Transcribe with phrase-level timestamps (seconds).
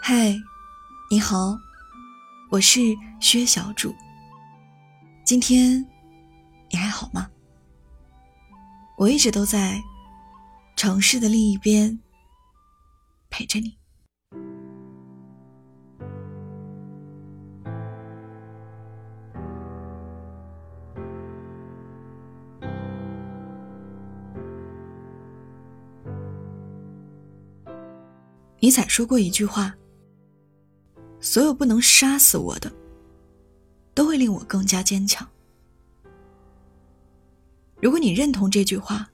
[0.00, 0.36] 嗨，
[1.10, 1.58] 你好，
[2.48, 2.80] 我是
[3.20, 3.92] 薛小主。
[5.24, 5.84] 今天
[6.70, 7.28] 你还好吗？
[8.96, 9.82] 我一直都在
[10.76, 11.98] 城市的另一边
[13.30, 13.76] 陪着你。
[28.60, 29.74] 尼采说过一句话
[31.20, 32.72] ：“所有不能杀死我的，
[33.94, 35.26] 都会令我更加坚强。”
[37.80, 39.08] 如果你认同这句话，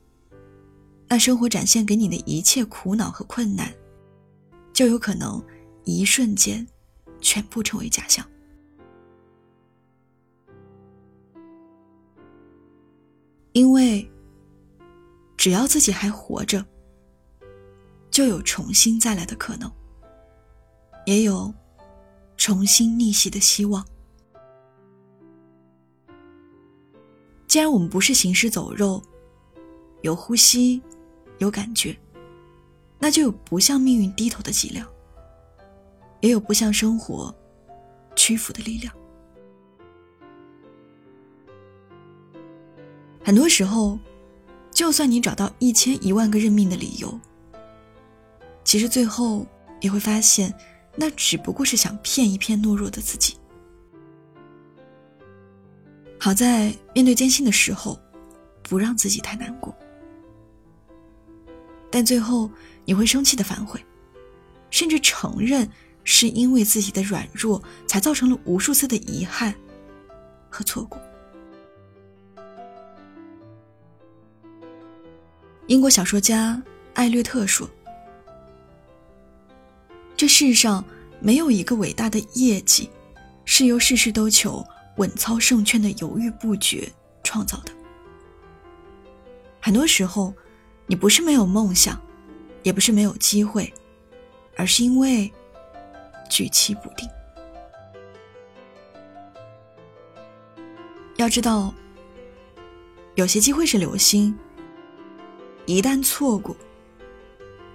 [1.06, 3.70] 那生活展现给你的一切苦恼和困难，
[4.72, 5.44] 就有可能
[5.84, 6.66] 一瞬间
[7.20, 8.26] 全部成为假象。
[13.52, 14.10] 因为
[15.36, 16.64] 只要自己还活着。
[18.14, 19.68] 就有重新再来的可能，
[21.04, 21.52] 也有
[22.36, 23.84] 重新逆袭的希望。
[27.48, 29.02] 既然我们不是行尸走肉，
[30.02, 30.80] 有呼吸，
[31.38, 31.98] 有感觉，
[33.00, 34.88] 那就有不向命运低头的脊梁，
[36.20, 37.34] 也有不向生活
[38.14, 38.94] 屈服的力量。
[43.24, 43.98] 很多时候，
[44.70, 47.18] 就算你找到一千一万个认命的理由。
[48.64, 49.46] 其实最后
[49.80, 50.52] 也会发现，
[50.96, 53.36] 那只不过是想骗一骗懦弱的自己。
[56.18, 58.00] 好在面对艰辛的时候，
[58.62, 59.72] 不让自己太难过。
[61.90, 62.50] 但最后
[62.84, 63.78] 你会生气的反悔，
[64.70, 65.70] 甚至承认
[66.02, 69.54] 是因为自己的软弱，才造成了无数次的遗憾
[70.48, 70.98] 和错过。
[75.66, 76.60] 英国小说家
[76.94, 77.68] 艾略特说。
[80.16, 80.84] 这世上
[81.20, 82.88] 没有一个伟大的业绩，
[83.44, 84.64] 是由事事都求、
[84.96, 86.88] 稳操胜券的犹豫不决
[87.22, 87.72] 创造的。
[89.60, 90.32] 很多时候，
[90.86, 92.00] 你不是没有梦想，
[92.62, 93.72] 也不是没有机会，
[94.56, 95.32] 而是因为
[96.30, 97.08] 举棋不定。
[101.16, 101.72] 要知道，
[103.14, 104.36] 有些机会是流星，
[105.64, 106.54] 一旦错过，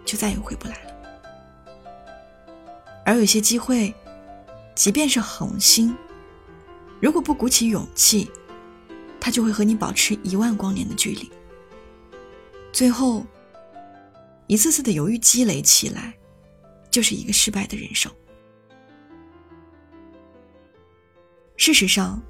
[0.06, 0.89] 就再也回不来了。
[3.10, 3.92] 而有些机会，
[4.76, 5.98] 即便是恒星，
[7.02, 8.30] 如果不鼓起勇气，
[9.20, 11.28] 它就会和你保持一万光年的距离。
[12.72, 13.26] 最后，
[14.46, 16.16] 一次次的犹豫积累起来，
[16.92, 18.12] 就是一个失败的人生。
[21.58, 22.22] 事实上，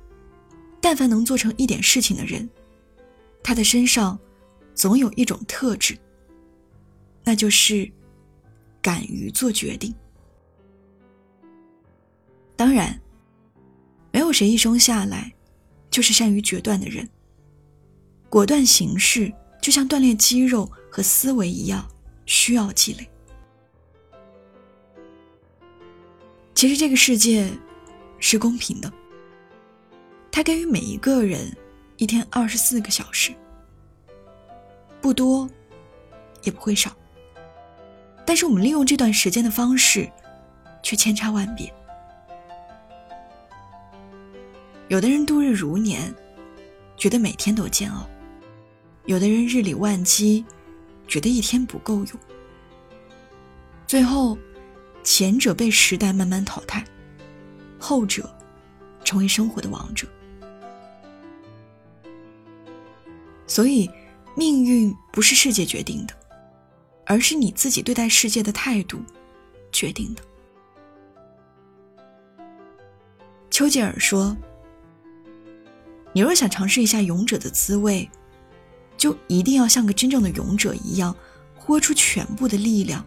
[0.79, 2.49] 但凡能做成一点事情的人，
[3.43, 4.17] 他的身上
[4.73, 5.97] 总有一种特质，
[7.25, 7.91] 那就是
[8.81, 9.93] 敢于做决定。
[12.59, 12.99] 当然，
[14.11, 15.31] 没有谁一生下来
[15.89, 17.07] 就是善于决断的人。
[18.27, 19.31] 果断行事
[19.61, 21.87] 就像锻炼肌肉和思维一样，
[22.25, 23.09] 需要积累。
[26.53, 27.49] 其实这个世界
[28.19, 28.91] 是公平的，
[30.29, 31.55] 它给予每一个人
[31.95, 33.33] 一天二十四个小时，
[34.99, 35.49] 不多，
[36.43, 36.93] 也不会少。
[38.25, 40.11] 但是我们利用这段时间的方式，
[40.83, 41.73] 却千差万别。
[44.89, 46.11] 有的人度日如年，
[46.97, 48.09] 觉得每天都煎熬；
[49.05, 50.43] 有的人日理万机，
[51.07, 52.07] 觉得一天不够用。
[53.85, 54.35] 最后，
[55.03, 56.83] 前者被时代慢慢淘汰，
[57.77, 58.35] 后者
[59.05, 60.07] 成为生活的王者。
[63.45, 63.87] 所以，
[64.35, 66.15] 命运不是世界决定的，
[67.05, 68.99] 而是你自己对待世界的态度
[69.71, 70.23] 决定的。
[73.51, 74.35] 丘吉尔说。
[76.19, 78.09] 你若想尝试一下勇者的滋味，
[78.97, 81.15] 就一定要像个真正的勇者一样，
[81.55, 83.05] 豁出全部的力量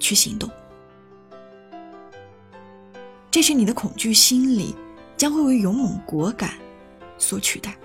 [0.00, 0.50] 去行动。
[3.30, 4.74] 这时，你的恐惧心理
[5.14, 6.54] 将会为勇猛果敢
[7.18, 7.76] 所取代。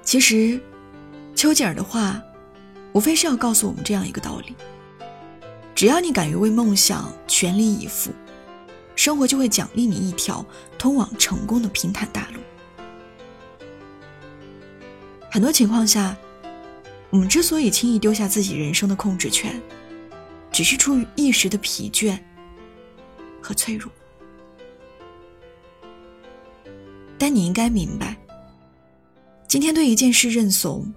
[0.00, 0.58] 其实，
[1.34, 2.22] 丘吉尔的话，
[2.94, 4.56] 无非是要告诉我们这样一个道理：
[5.74, 8.10] 只要你敢于为梦想全力以赴。
[9.02, 10.46] 生活就会奖励你一条
[10.78, 12.38] 通往成功的平坦大路。
[15.28, 16.16] 很多情况下，
[17.10, 19.60] 我们之所以轻易丢下自己人生的控制权，
[20.52, 22.16] 只是出于一时的疲倦
[23.40, 23.90] 和脆弱。
[27.18, 28.16] 但你应该明白，
[29.48, 30.94] 今天对一件事认怂，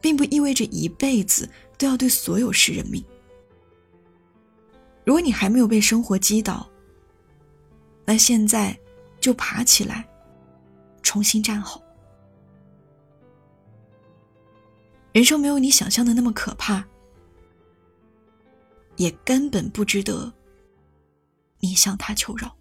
[0.00, 1.48] 并不意味着一辈子
[1.78, 3.04] 都要对所有事认命。
[5.04, 6.68] 如果你还没有被生活击倒，
[8.06, 8.78] 那现在
[9.20, 10.08] 就爬起来，
[11.02, 11.82] 重新站好。
[15.12, 16.84] 人生没有你想象的那么可怕，
[18.96, 20.32] 也根本不值得
[21.58, 22.54] 你向他求饶。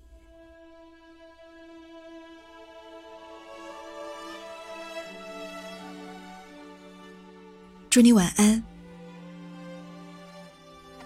[7.89, 8.63] 祝你晚安，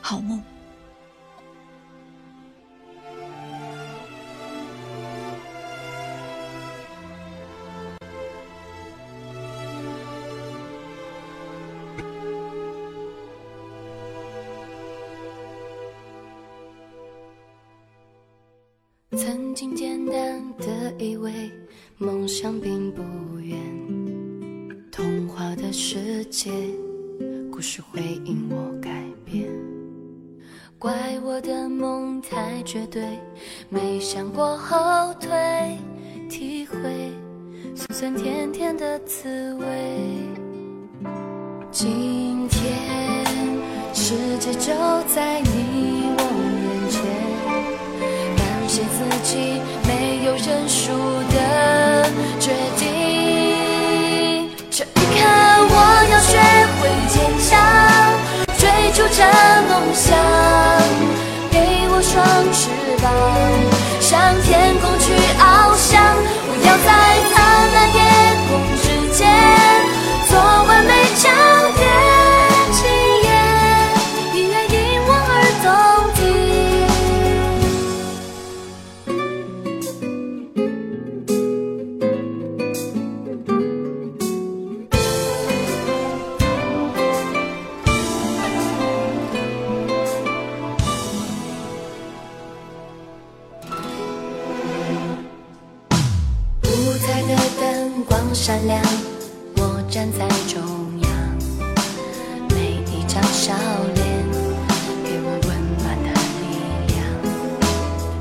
[0.01, 0.41] 好梦。
[19.21, 21.51] 曾经简单的以为
[21.97, 23.01] 梦想并不
[23.41, 23.59] 远，
[24.89, 26.49] 童话的世界，
[27.51, 28.89] 故事会因我改
[29.25, 29.45] 变。
[30.77, 33.03] 怪我的梦太绝对，
[33.67, 35.77] 没想过后退，
[36.29, 36.77] 体会
[37.75, 39.65] 酸酸甜甜的滋味。
[41.69, 43.53] 今天
[43.93, 44.71] 世界就
[45.13, 45.41] 在
[49.29, 50.89] 起没有认输
[51.29, 52.09] 的
[52.39, 52.49] 决
[52.79, 54.49] 定。
[54.71, 55.21] 这一刻，
[55.69, 55.73] 我
[56.09, 56.33] 要学
[56.79, 57.15] 会坚
[57.45, 57.53] 强，
[58.57, 58.61] 追
[58.91, 59.21] 逐着
[59.69, 60.17] 梦想。
[61.51, 61.55] 给
[61.91, 62.17] 我双
[62.51, 62.71] 翅
[63.03, 63.05] 膀，
[64.01, 64.09] 向
[64.41, 66.01] 天空去翱翔。
[66.47, 66.89] 我要在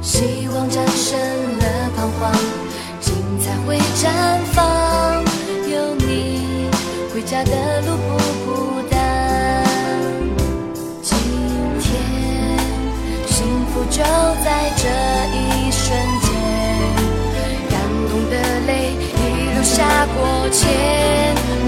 [0.09, 1.21] 希望战胜
[1.59, 1.65] 了
[1.95, 2.33] 彷徨，
[2.99, 4.09] 精彩会绽
[4.55, 5.23] 放。
[5.71, 6.71] 有你，
[7.13, 8.17] 回家的路不
[8.47, 8.97] 孤单。
[11.03, 11.15] 今
[11.79, 11.93] 天，
[13.27, 14.03] 幸福就
[14.43, 14.89] 在这
[15.37, 16.27] 一瞬间，
[17.69, 17.79] 感
[18.09, 18.35] 动的
[18.67, 19.63] 泪已流。
[19.63, 19.85] 下
[20.17, 20.65] 过千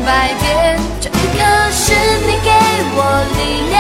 [0.07, 1.93] 百遍，这一刻是
[2.27, 2.49] 你给
[2.97, 2.99] 我
[3.37, 3.39] 力
[3.69, 3.79] 量，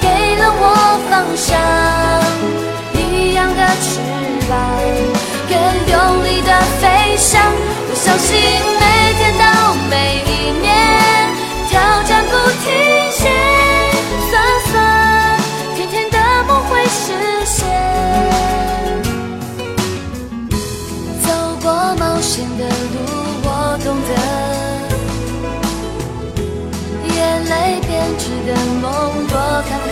[0.00, 0.64] 给了我
[1.08, 1.54] 方向，
[5.48, 5.52] 更
[5.92, 6.50] 用力的
[6.80, 6.82] 飞
[7.16, 7.40] 翔。
[7.88, 8.30] 我相信
[8.80, 8.82] 每
[9.18, 9.42] 天到
[9.90, 9.92] 每
[10.26, 10.66] 一年，
[11.68, 11.72] 挑
[12.04, 12.32] 战不
[12.62, 12.66] 停
[13.10, 13.20] 歇，
[14.30, 14.32] 算
[14.70, 14.72] 算，
[15.76, 16.16] 甜甜的
[16.48, 17.04] 梦会实
[17.44, 17.56] 现。
[21.22, 21.26] 走
[21.62, 21.66] 过
[21.96, 22.72] 冒险的路。
[23.44, 23.48] 我
[23.84, 24.10] 懂得，
[27.12, 28.50] 眼泪编织的
[28.80, 28.82] 梦
[29.26, 29.34] 多
[29.68, 29.90] 坎坷，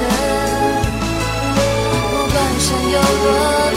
[2.11, 3.70] 不管山有多。